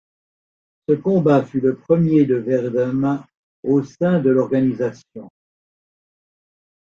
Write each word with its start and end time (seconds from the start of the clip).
Ce 0.89 0.95
combat 0.95 1.43
fut 1.45 1.59
le 1.59 1.75
premier 1.75 2.25
de 2.25 2.33
Werdum 2.33 3.23
au 3.61 3.83
sein 3.83 4.19
de 4.19 4.31
l'organisation. 4.31 5.29